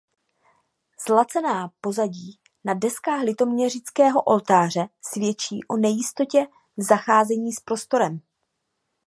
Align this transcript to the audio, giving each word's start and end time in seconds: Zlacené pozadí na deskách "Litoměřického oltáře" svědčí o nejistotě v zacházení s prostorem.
Zlacené 1.05 1.69
pozadí 1.81 2.39
na 2.63 2.73
deskách 2.73 3.23
"Litoměřického 3.23 4.23
oltáře" 4.23 4.87
svědčí 5.01 5.63
o 5.63 5.77
nejistotě 5.77 6.47
v 6.77 6.83
zacházení 6.83 7.53
s 7.53 7.59
prostorem. 7.59 8.21